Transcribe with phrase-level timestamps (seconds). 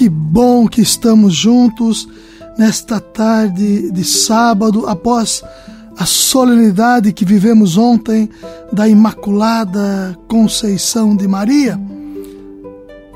[0.00, 2.08] Que bom que estamos juntos
[2.56, 5.44] nesta tarde de sábado, após
[5.98, 8.30] a solenidade que vivemos ontem
[8.72, 11.78] da Imaculada Conceição de Maria.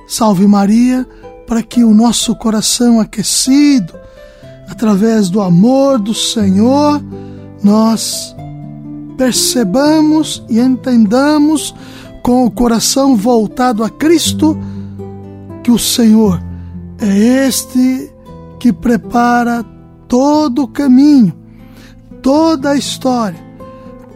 [0.06, 1.08] Salve Maria,
[1.46, 3.94] para que o nosso coração aquecido,
[4.69, 7.02] através do amor do Senhor,
[7.62, 8.36] nós
[9.16, 11.74] percebamos e entendamos
[12.22, 14.55] com o coração voltado a Cristo
[15.62, 16.52] que o Senhor
[17.04, 18.10] é este
[18.58, 19.62] que prepara
[20.08, 21.34] todo o caminho,
[22.22, 23.38] toda a história,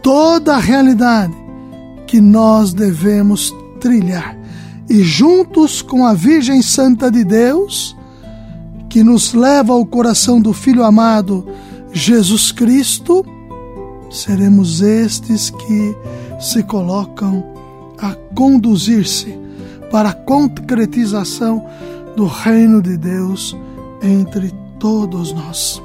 [0.01, 1.33] toda a realidade
[2.07, 4.35] que nós devemos trilhar.
[4.89, 7.95] E juntos com a Virgem Santa de Deus,
[8.89, 11.47] que nos leva ao coração do Filho amado
[11.93, 13.23] Jesus Cristo,
[14.09, 15.95] seremos estes que
[16.39, 17.43] se colocam
[17.99, 19.37] a conduzir-se
[19.91, 21.63] para a concretização
[22.19, 23.55] do reino de Deus
[24.03, 25.81] entre todos nós.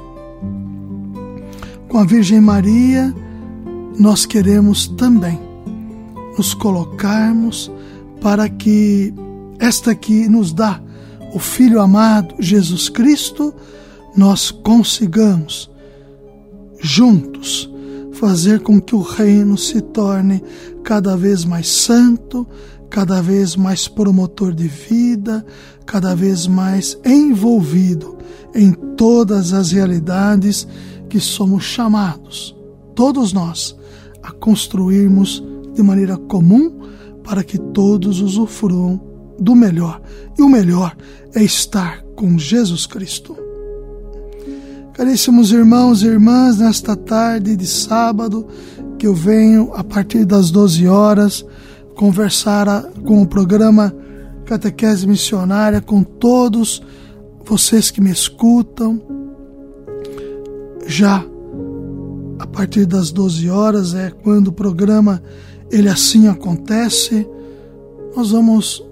[1.87, 3.15] Com a Virgem Maria,
[3.97, 5.39] nós queremos também
[6.37, 7.71] nos colocarmos
[8.19, 9.13] para que
[9.59, 10.81] esta que nos dá
[11.33, 13.53] o Filho amado Jesus Cristo,
[14.13, 15.71] nós consigamos
[16.81, 17.71] juntos
[18.11, 20.43] fazer com que o reino se torne
[20.83, 22.45] cada vez mais santo,
[22.95, 25.45] cada vez mais promotor de vida,
[25.85, 28.17] cada vez mais envolvido
[28.55, 30.65] em todas as realidades
[31.09, 32.55] que somos chamados,
[32.95, 33.75] todos nós,
[34.23, 36.71] a construirmos de maneira comum
[37.21, 39.01] para que todos usufruam
[39.37, 40.01] do melhor.
[40.39, 40.95] E o melhor
[41.33, 43.35] é estar com Jesus Cristo.
[44.93, 48.47] Caríssimos irmãos e irmãs, nesta tarde de sábado,
[48.97, 51.45] que eu venho a partir das 12 horas
[51.95, 53.95] conversar com o programa
[54.45, 56.83] Catequese Missionária, com todos
[57.43, 59.01] vocês que me escutam.
[60.85, 61.25] Já
[62.37, 65.23] a partir das 12 horas é quando o programa
[65.71, 67.27] ele assim acontece.
[68.15, 68.85] Nós vamos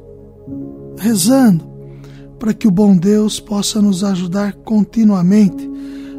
[0.97, 1.63] rezando
[2.39, 5.69] para que o bom Deus possa nos ajudar continuamente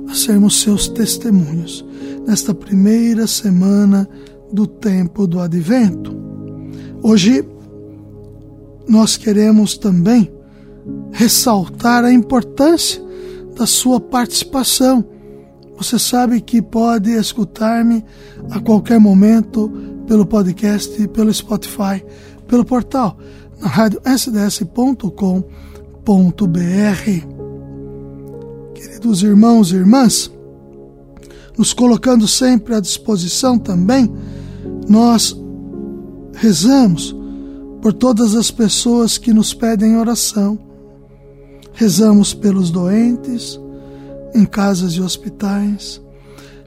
[0.08, 1.84] a sermos seus testemunhos
[2.26, 4.08] nesta primeira semana
[4.52, 6.23] do tempo do advento.
[7.06, 7.46] Hoje
[8.88, 10.32] nós queremos também
[11.12, 12.98] ressaltar a importância
[13.54, 15.04] da sua participação.
[15.76, 18.02] Você sabe que pode escutar-me
[18.50, 19.70] a qualquer momento
[20.06, 22.02] pelo podcast, pelo Spotify,
[22.48, 23.18] pelo portal
[23.60, 25.12] na rádio sds.com.br.
[28.74, 30.32] Queridos irmãos e irmãs,
[31.58, 34.10] nos colocando sempre à disposição também,
[34.88, 35.43] nós
[36.34, 37.14] rezamos
[37.80, 40.58] por todas as pessoas que nos pedem oração.
[41.72, 43.60] Rezamos pelos doentes,
[44.34, 46.00] em casas e hospitais,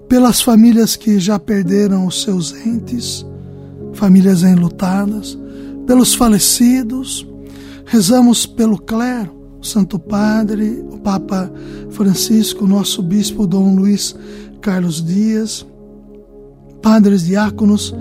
[0.08, 3.26] pelas famílias que já perderam os seus entes,
[3.94, 5.38] famílias enlutadas,
[5.86, 7.28] pelos falecidos.
[7.86, 11.52] Rezamos pelo clero, o Santo Padre, o Papa
[11.92, 14.16] Francisco, nosso Bispo Dom Luiz
[14.62, 15.66] Carlos Dias,
[16.82, 17.96] padres diáconos,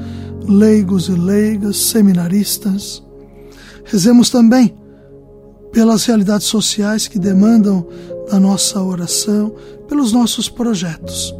[0.48, 3.02] leigos e leigas, seminaristas.
[3.84, 4.74] Rezemos também
[5.72, 7.86] pelas realidades sociais que demandam
[8.30, 9.54] da nossa oração,
[9.88, 11.34] pelos nossos projetos,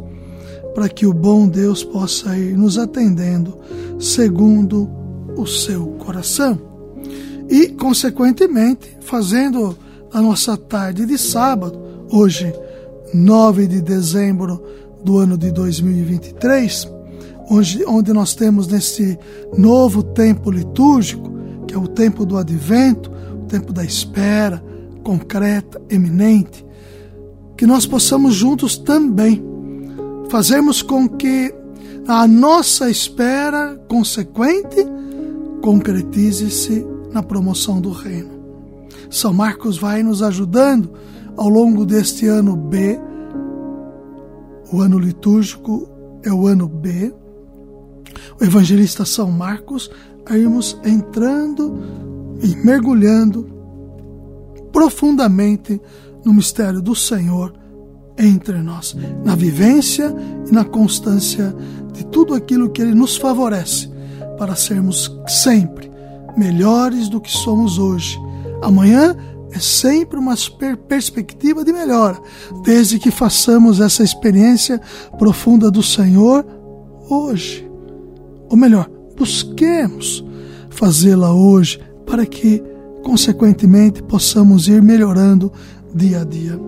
[0.73, 3.57] para que o bom Deus possa ir nos atendendo
[3.99, 4.89] segundo
[5.35, 6.59] o seu coração.
[7.49, 9.77] E, consequentemente, fazendo
[10.11, 11.79] a nossa tarde de sábado,
[12.11, 12.53] hoje,
[13.13, 14.61] 9 de dezembro
[15.03, 16.96] do ano de 2023,
[17.49, 19.17] onde, onde nós temos nesse
[19.57, 21.31] novo tempo litúrgico,
[21.67, 24.63] que é o tempo do advento, o tempo da espera,
[25.03, 26.65] concreta, eminente,
[27.55, 29.43] que nós possamos juntos também
[30.29, 31.53] fazermos com que
[32.07, 34.85] a nossa espera consequente
[35.61, 38.37] concretize-se na promoção do reino.
[39.09, 40.91] São Marcos vai nos ajudando
[41.35, 42.99] ao longo deste ano B,
[44.71, 45.87] o ano litúrgico
[46.23, 47.13] é o ano B,
[48.39, 49.89] o evangelista São Marcos,
[50.25, 51.79] a irmos entrando
[52.41, 53.49] e mergulhando
[54.71, 55.81] profundamente
[56.23, 57.53] no mistério do Senhor
[58.17, 60.13] entre nós, na vivência
[60.47, 61.55] e na constância
[61.93, 63.89] de tudo aquilo que Ele nos favorece
[64.37, 65.91] para sermos sempre
[66.35, 68.19] melhores do que somos hoje.
[68.61, 69.15] Amanhã
[69.51, 70.35] é sempre uma
[70.87, 72.19] perspectiva de melhora,
[72.63, 74.79] desde que façamos essa experiência
[75.17, 76.45] profunda do Senhor
[77.09, 77.66] hoje.
[78.49, 80.23] Ou melhor, busquemos
[80.69, 82.63] fazê-la hoje para que,
[83.03, 85.51] consequentemente, possamos ir melhorando
[85.93, 86.59] dia a dia.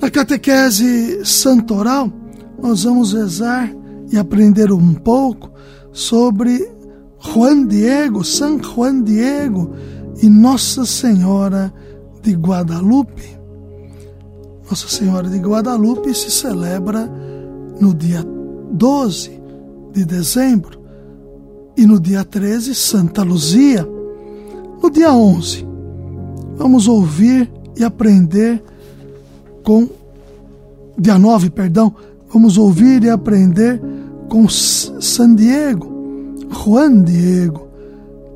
[0.00, 2.10] Na catequese santoral,
[2.60, 3.72] nós vamos rezar
[4.10, 5.50] e aprender um pouco
[5.92, 6.68] sobre
[7.18, 9.72] Juan Diego, San Juan Diego
[10.22, 11.72] e Nossa Senhora
[12.22, 13.36] de Guadalupe.
[14.68, 17.10] Nossa Senhora de Guadalupe se celebra
[17.80, 18.24] no dia
[18.72, 19.35] 12
[19.96, 20.78] de dezembro
[21.74, 23.86] e no dia 13 Santa Luzia.
[24.82, 25.66] No dia 11,
[26.56, 28.62] vamos ouvir e aprender
[29.64, 29.88] com
[30.98, 31.94] dia 9, perdão,
[32.30, 33.80] vamos ouvir e aprender
[34.28, 35.90] com San Diego,
[36.50, 37.66] Juan Diego,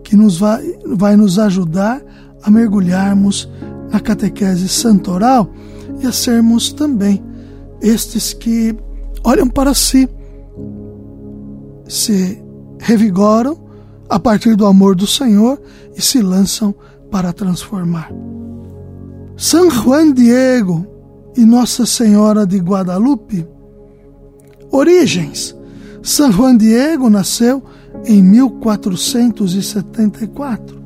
[0.02, 2.02] que nos vai, vai nos ajudar
[2.42, 3.48] a mergulharmos
[3.92, 5.50] na catequese santoral
[6.02, 7.22] e a sermos também
[7.82, 8.74] estes que
[9.22, 10.08] olham para si,
[11.90, 12.42] se
[12.78, 13.58] revigoram
[14.08, 15.60] a partir do amor do Senhor
[15.96, 16.74] e se lançam
[17.10, 18.10] para transformar.
[19.36, 20.86] San Juan Diego
[21.36, 23.44] e Nossa Senhora de Guadalupe.
[24.70, 25.56] Origens:
[26.02, 27.60] San Juan Diego nasceu
[28.04, 30.80] em 1474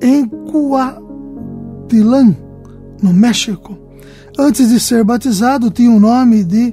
[0.00, 2.34] em Cuatilán,
[3.02, 3.76] no México.
[4.38, 6.72] Antes de ser batizado, tinha o nome de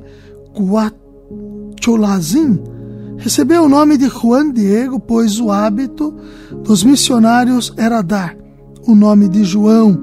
[0.53, 2.74] Cuacholazin.
[3.17, 6.13] Recebeu o nome de Juan Diego, pois o hábito
[6.63, 8.35] dos missionários era dar
[8.87, 9.99] o nome de João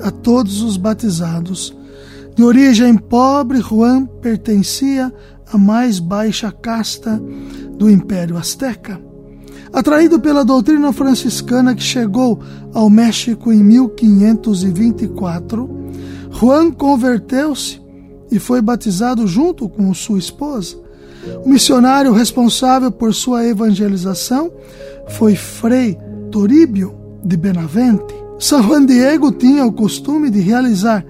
[0.00, 1.76] a todos os batizados.
[2.34, 5.12] De origem pobre, Juan pertencia
[5.50, 7.20] à mais baixa casta
[7.76, 9.00] do Império Azteca.
[9.72, 12.38] Atraído pela doutrina franciscana que chegou
[12.72, 15.68] ao México em 1524,
[16.30, 17.84] Juan converteu-se
[18.30, 20.85] e foi batizado junto com sua esposa.
[21.44, 24.50] O missionário responsável por sua evangelização
[25.08, 25.98] foi Frei
[26.30, 26.94] Toribio
[27.24, 28.14] de Benavente.
[28.38, 31.04] São Juan Diego tinha o costume de realizar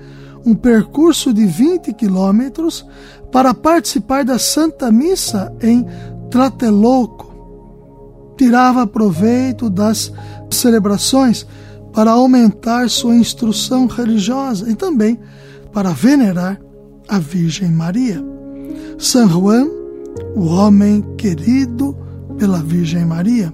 [0.45, 2.87] um percurso de 20 quilômetros
[3.33, 5.85] para participar da Santa Missa em
[6.31, 7.35] Tlatelolco.
[8.39, 10.13] Tirava proveito das
[10.51, 11.47] celebrações
[11.93, 15.19] para aumentar sua instrução religiosa e também
[15.73, 16.61] para venerar
[17.09, 18.23] a Virgem Maria.
[18.99, 19.67] São Juan,
[20.37, 21.97] o homem querido
[22.37, 23.53] pela Virgem Maria.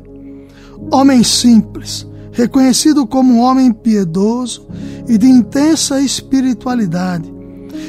[0.92, 4.66] Homem simples, reconhecido como um homem piedoso
[5.08, 7.32] e de intensa espiritualidade.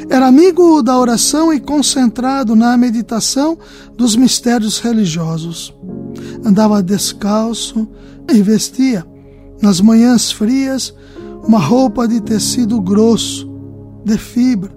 [0.08, 3.58] Era amigo da oração e concentrado na meditação
[3.98, 5.74] dos mistérios religiosos.
[6.46, 7.90] Andava descalço
[8.32, 9.04] e vestia,
[9.60, 10.94] nas manhãs frias,
[11.44, 13.50] uma roupa de tecido grosso,
[14.06, 14.72] de fibra,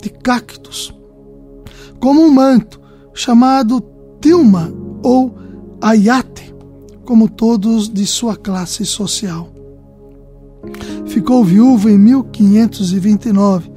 [0.00, 0.94] de cactos,
[1.98, 2.81] como um manto
[3.14, 3.82] chamado
[4.20, 4.72] tilma
[5.02, 5.34] ou
[5.80, 6.54] ayate
[7.04, 9.52] como todos de sua classe social.
[11.06, 13.70] Ficou viúvo em 1529,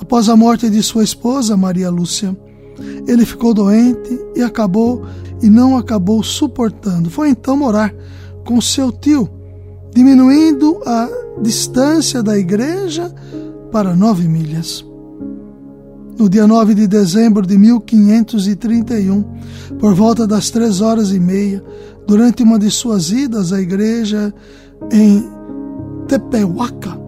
[0.00, 2.36] após a morte de sua esposa Maria Lúcia.
[3.06, 5.04] Ele ficou doente e acabou
[5.42, 7.10] e não acabou suportando.
[7.10, 7.92] Foi então morar
[8.44, 9.28] com seu tio,
[9.94, 11.08] diminuindo a
[11.42, 13.12] distância da igreja
[13.72, 14.87] para nove milhas.
[16.18, 19.22] No dia 9 de dezembro de 1531,
[19.78, 21.62] por volta das três horas e meia,
[22.08, 24.34] durante uma de suas idas à igreja
[24.90, 25.24] em
[26.08, 26.98] Tepehuaca,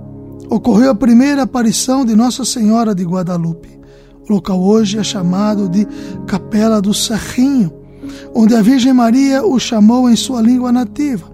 [0.49, 3.81] ocorreu a primeira aparição de Nossa Senhora de Guadalupe.
[4.29, 5.85] O local hoje é chamado de
[6.29, 7.73] Capela do Serrinho,
[8.33, 11.29] onde a Virgem Maria o chamou em sua língua nativa,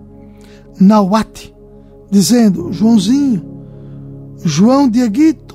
[0.81, 1.55] Nauati,
[2.11, 3.45] dizendo: Joãozinho,
[4.43, 5.46] João Dieguito,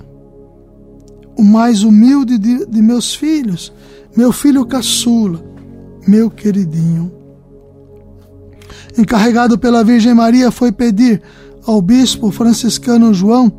[1.37, 3.71] o mais humilde de, de meus filhos,
[4.15, 5.43] meu filho caçula,
[6.07, 7.21] meu queridinho
[8.97, 11.21] encarregado pela Virgem Maria, foi pedir
[11.65, 13.51] ao bispo franciscano João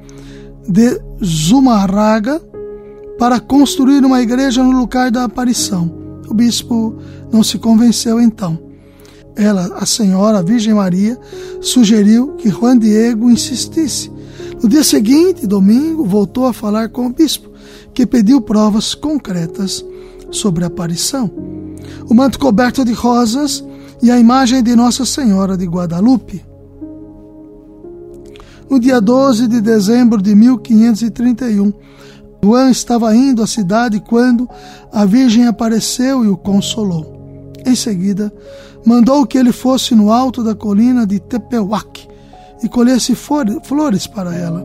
[0.69, 2.41] de Zumarraga
[3.19, 5.91] para construir uma igreja no lugar da aparição.
[6.29, 6.97] O bispo
[7.33, 8.59] não se convenceu então.
[9.35, 11.19] Ela, a senhora, a Virgem Maria,
[11.61, 14.11] sugeriu que Juan Diego insistisse.
[14.63, 17.51] No dia seguinte, domingo, voltou a falar com o bispo,
[17.95, 19.85] que pediu provas concretas
[20.31, 21.31] sobre a aparição.
[22.09, 23.65] O manto coberto de rosas
[24.03, 26.45] e a imagem de Nossa Senhora de Guadalupe.
[28.73, 31.75] no dia 12 de dezembro de 1531.
[32.43, 34.49] Juan estava indo à cidade quando
[34.91, 37.53] a Virgem apareceu e o consolou.
[37.67, 38.33] Em seguida,
[38.85, 42.09] mandou que ele fosse no alto da colina de Tepewak
[42.65, 44.65] e colhesse flores para ela.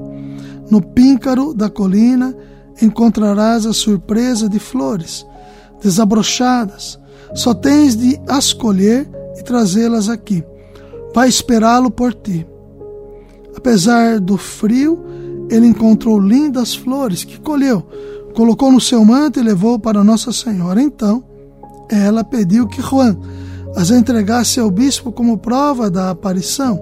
[0.71, 2.33] No píncaro da colina
[2.81, 5.25] encontrarás a surpresa de flores
[5.81, 6.99] desabrochadas.
[7.33, 10.43] Só tens de as colher e trazê-las aqui.
[11.13, 12.47] Vai esperá-lo por ti.
[13.55, 15.03] Apesar do frio,
[15.49, 17.83] ele encontrou lindas flores que colheu,
[18.35, 20.81] colocou no seu manto e levou para Nossa Senhora.
[20.81, 21.23] Então,
[21.89, 23.17] ela pediu que Juan
[23.75, 26.79] as entregasse ao bispo como prova da aparição.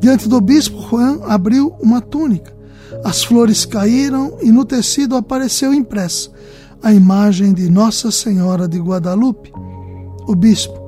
[0.00, 2.57] Diante do bispo, Juan abriu uma túnica.
[3.04, 6.30] As flores caíram e no tecido apareceu impressa
[6.82, 9.52] a imagem de Nossa Senhora de Guadalupe.
[10.26, 10.78] O bispo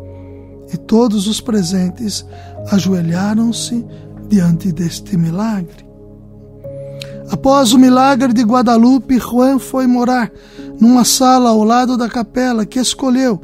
[0.73, 2.25] e todos os presentes
[2.71, 3.85] ajoelharam-se
[4.29, 5.89] diante deste milagre.
[7.31, 10.31] Após o milagre de Guadalupe, Juan foi morar
[10.81, 13.41] numa sala ao lado da capela que escolheu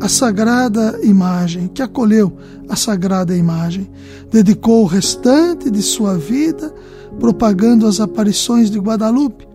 [0.00, 2.36] a sagrada imagem, que acolheu
[2.68, 3.90] a sagrada imagem.
[4.30, 6.72] Dedicou o restante de sua vida
[7.18, 9.46] propagando as aparições de Guadalupe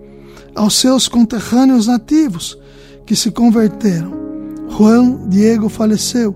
[0.56, 2.56] aos seus conterrâneos nativos
[3.06, 4.12] que se converteram.
[4.70, 6.36] Juan Diego faleceu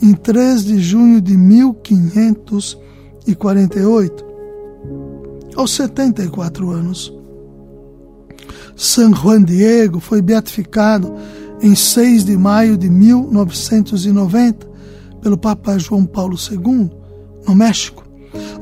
[0.00, 4.24] em 3 de junho de 1548,
[5.56, 7.12] aos 74 anos.
[8.74, 11.14] San Juan Diego foi beatificado
[11.62, 14.66] em 6 de maio de 1990
[15.22, 16.90] pelo Papa João Paulo II,
[17.48, 18.05] no México.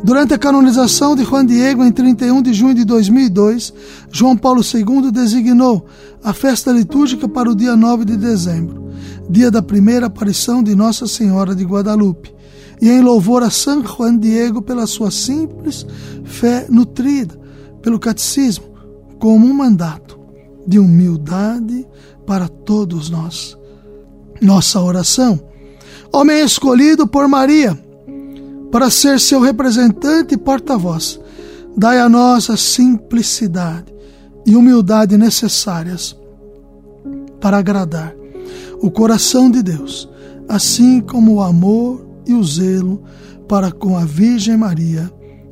[0.05, 3.73] Durante a canonização de Juan Diego em 31 de junho de 2002,
[4.13, 5.87] João Paulo II designou
[6.23, 8.91] a festa litúrgica para o dia 9 de dezembro,
[9.31, 12.35] dia da primeira aparição de Nossa Senhora de Guadalupe,
[12.83, 15.87] e em louvor a San Juan Diego pela sua simples
[16.25, 17.39] fé nutrida
[17.81, 18.67] pelo catecismo,
[19.19, 20.19] como um mandato
[20.67, 21.87] de humildade
[22.27, 23.57] para todos nós.
[24.41, 25.41] Nossa oração.
[26.13, 27.79] Homem escolhido por Maria
[28.75, 31.21] para ser seu representante e porta-voz,
[31.77, 33.95] dai a nós a simplicidade
[34.45, 36.19] e humildade necessárias
[37.41, 38.13] para agradar
[38.81, 40.09] o coração de Deus,
[40.49, 43.01] assim como o amor e o zelo
[43.47, 45.09] para com a Virgem Maria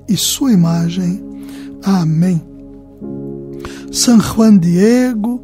[0.08, 1.24] e sua imagem.
[1.84, 2.42] Amém.
[3.92, 5.40] San Juan Diego,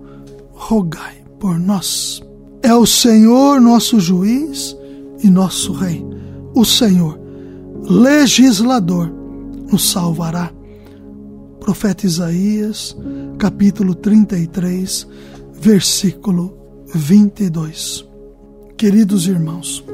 [0.51, 2.21] rogai por nós.
[2.61, 4.77] É o Senhor nosso juiz
[5.23, 6.05] e nosso rei.
[6.57, 7.28] O Senhor,
[7.89, 9.11] legislador,
[9.71, 10.53] nos salvará.
[11.59, 12.97] Profeta Isaías,
[13.39, 15.07] capítulo 33,
[15.55, 16.57] versículo
[16.95, 18.07] 22.
[18.77, 19.85] Queridos irmãos,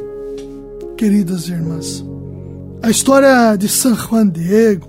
[0.96, 2.04] queridas irmãs,
[2.82, 4.88] a história de San Juan Diego,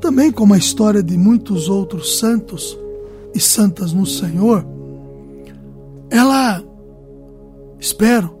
[0.00, 2.78] também como a história de muitos outros santos
[3.34, 4.64] e santas no Senhor,
[6.10, 6.62] ela,
[7.78, 8.36] espero,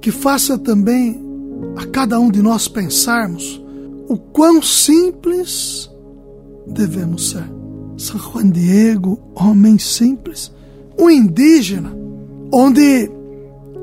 [0.00, 1.31] que faça também
[1.76, 3.62] a cada um de nós pensarmos
[4.08, 5.90] o quão simples
[6.66, 7.44] devemos ser.
[7.96, 10.52] São Juan Diego, homem simples,
[10.98, 11.96] um indígena,
[12.52, 13.10] onde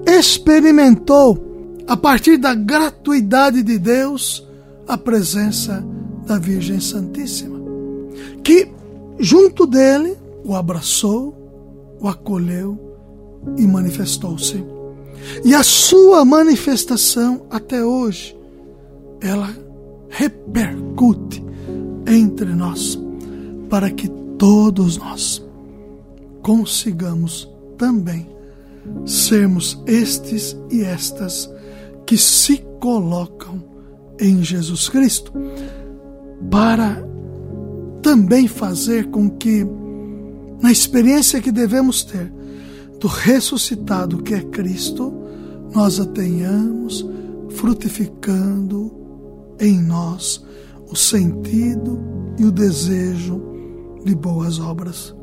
[0.06, 4.48] experimentou, a partir da gratuidade de Deus,
[4.88, 5.84] a presença
[6.26, 7.60] da Virgem Santíssima,
[8.44, 8.72] que
[9.20, 11.36] junto dele o abraçou,
[12.00, 12.78] o acolheu
[13.58, 14.64] e manifestou-se.
[15.44, 18.38] E a sua manifestação até hoje,
[19.22, 19.50] ela
[20.10, 21.44] repercute
[22.08, 23.00] entre nós,
[23.70, 25.44] para que todos nós
[26.42, 28.28] consigamos também
[29.06, 31.50] sermos estes e estas
[32.06, 33.64] que se colocam
[34.20, 35.32] em Jesus Cristo,
[36.50, 37.04] para
[38.02, 39.66] também fazer com que,
[40.62, 42.32] na experiência que devemos ter,
[43.00, 45.14] do ressuscitado que é Cristo,
[45.74, 47.06] nós a tenhamos
[47.52, 48.92] frutificando
[49.60, 50.44] em nós
[50.90, 52.00] o sentido
[52.38, 53.42] e o desejo
[54.04, 55.16] de boas obras.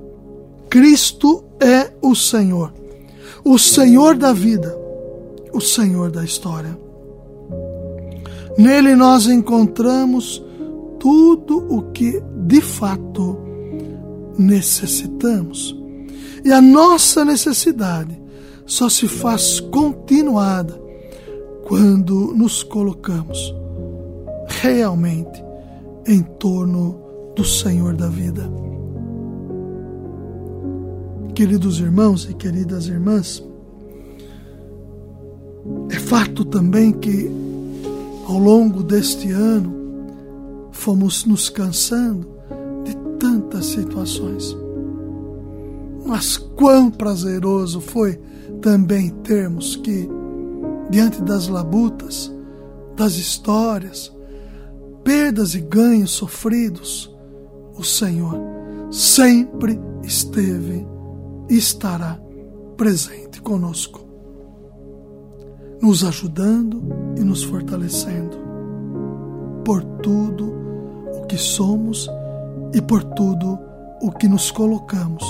[0.71, 2.73] Cristo é o Senhor,
[3.45, 4.77] o Senhor da vida,
[5.53, 6.79] o Senhor da história.
[8.59, 10.43] Nele nós encontramos
[10.99, 13.39] tudo o que de fato
[14.39, 15.86] necessitamos.
[16.47, 18.17] E a nossa necessidade
[18.65, 20.81] só se faz continuada
[21.67, 23.53] quando nos colocamos
[24.47, 25.43] realmente
[26.07, 27.01] em torno
[27.35, 28.49] do Senhor da vida.
[31.35, 33.43] Queridos irmãos e queridas irmãs,
[35.91, 37.29] é fato também que
[38.29, 39.75] ao longo deste ano
[40.71, 42.25] fomos nos cansando
[42.85, 44.57] de tantas situações.
[46.07, 48.21] Mas quão prazeroso foi
[48.63, 50.09] também termos que,
[50.89, 52.33] diante das labutas,
[52.95, 54.15] das histórias,
[55.03, 57.13] perdas e ganhos sofridos,
[57.77, 58.39] o Senhor
[58.91, 60.87] sempre esteve
[61.51, 62.21] e estará
[62.77, 64.01] presente conosco,
[65.83, 66.83] nos ajudando
[67.17, 68.39] e nos fortalecendo
[69.65, 70.55] por tudo
[71.21, 72.09] o que somos
[72.73, 73.59] e por tudo
[74.01, 75.25] o que nos colocamos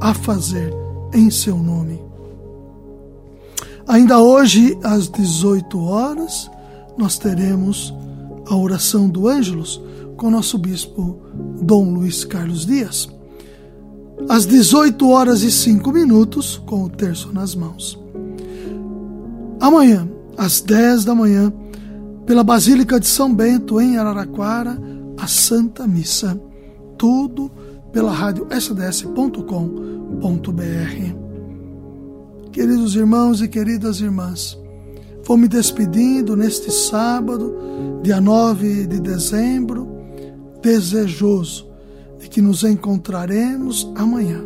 [0.00, 0.72] a fazer
[1.12, 2.00] em seu nome.
[3.86, 6.50] Ainda hoje, às 18 horas,
[6.96, 7.92] nós teremos
[8.46, 9.80] a oração do Ângelos
[10.16, 11.18] com nosso bispo
[11.62, 13.08] Dom Luiz Carlos Dias.
[14.28, 17.98] Às 18 horas e 5 minutos, com o terço nas mãos.
[19.58, 21.52] Amanhã, às 10 da manhã,
[22.26, 24.78] pela Basílica de São Bento, em Araraquara,
[25.18, 26.40] a Santa Missa.
[26.96, 27.50] Tudo
[27.92, 29.40] pela rádio sds.com.br.
[32.52, 34.58] Queridos irmãos e queridas irmãs,
[35.24, 37.54] vou me despedindo neste sábado,
[38.02, 39.88] dia 9 de dezembro,
[40.62, 41.68] desejoso
[42.18, 44.42] de que nos encontraremos amanhã,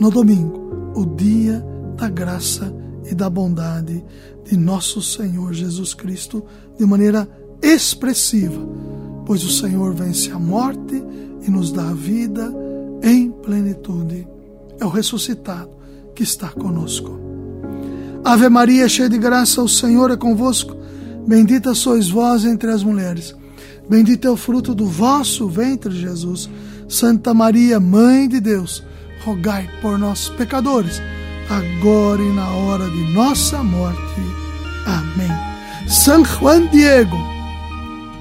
[0.00, 1.64] no domingo, o dia
[1.96, 2.74] da graça
[3.04, 4.02] e da bondade
[4.44, 6.44] de nosso Senhor Jesus Cristo
[6.78, 7.28] de maneira
[7.62, 8.66] expressiva,
[9.26, 11.02] pois o Senhor vence a morte
[11.46, 12.63] e nos dá a vida
[13.04, 14.26] em plenitude.
[14.80, 15.70] É o ressuscitado
[16.14, 17.20] que está conosco.
[18.24, 20.74] Ave Maria, cheia de graça, o Senhor é convosco.
[21.26, 23.36] Bendita sois vós entre as mulheres.
[23.88, 26.48] Bendito é o fruto do vosso ventre, Jesus.
[26.88, 28.82] Santa Maria, Mãe de Deus,
[29.22, 31.00] rogai por nós, pecadores,
[31.50, 34.00] agora e na hora de nossa morte.
[34.86, 35.30] Amém.
[35.86, 37.16] São Juan Diego,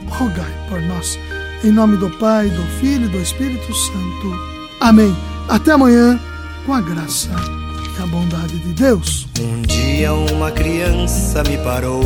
[0.10, 1.18] rogai por nós.
[1.64, 4.53] Em nome do Pai, do Filho e do Espírito Santo.
[4.84, 5.16] Amém.
[5.48, 6.20] Até amanhã,
[6.66, 9.26] com a graça e a bondade de Deus.
[9.40, 12.04] Um dia uma criança me parou,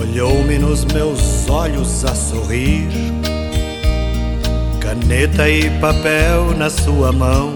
[0.00, 2.88] olhou-me nos meus olhos a sorrir,
[4.80, 7.52] caneta e papel na sua mão,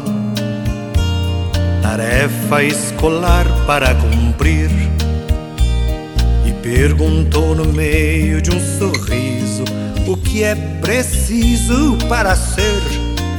[1.80, 4.68] tarefa escolar para cumprir.
[6.44, 9.64] E perguntou no meio de um sorriso
[10.06, 12.95] o que é preciso para ser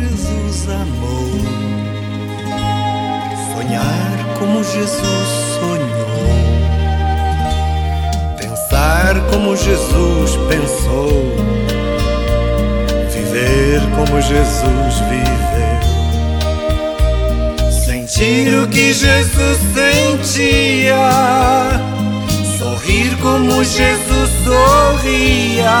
[0.00, 1.30] Jesus amou,
[3.52, 6.16] sonhar como Jesus sonhou,
[8.38, 11.36] pensar como Jesus pensou,
[13.12, 15.80] viver como Jesus viveu.
[17.70, 21.10] Sentir o que Jesus sentia,
[22.58, 25.80] sorrir como Jesus sorria.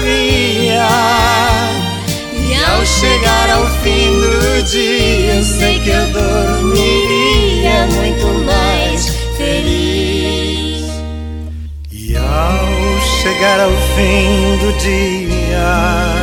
[4.63, 10.85] dia, eu sei que eu dormiria muito mais feliz.
[11.91, 16.20] E ao chegar ao fim do dia,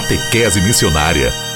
[0.00, 1.49] Catequese Missionária